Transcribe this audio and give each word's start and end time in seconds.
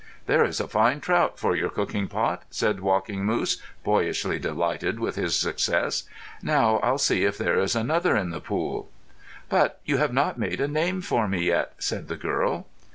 "There 0.25 0.43
is 0.43 0.59
a 0.59 0.67
fine 0.67 0.99
trout 0.99 1.37
for 1.37 1.55
your 1.55 1.69
cooking 1.69 2.07
pot," 2.07 2.41
said 2.49 2.79
Walking 2.79 3.23
Moose, 3.23 3.61
boyishly 3.83 4.39
delighted 4.39 4.99
with 4.99 5.15
his 5.15 5.35
success. 5.35 6.05
"Now 6.41 6.77
I'll 6.81 6.97
see 6.97 7.23
if 7.23 7.37
there 7.37 7.59
is 7.59 7.75
another 7.75 8.15
in 8.15 8.31
the 8.31 8.41
pool." 8.41 8.89
"But 9.47 9.79
you 9.85 9.97
have 9.97 10.11
not 10.11 10.39
made 10.39 10.59
a 10.59 10.67
name 10.67 11.01
for 11.03 11.27
me 11.27 11.43
yet," 11.43 11.75
said 11.77 12.07
the 12.07 12.17
girl. 12.17 12.65